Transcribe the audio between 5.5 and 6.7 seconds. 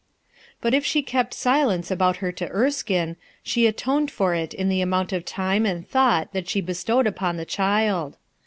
and thought that she